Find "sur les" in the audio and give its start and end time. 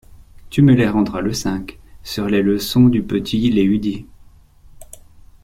2.01-2.41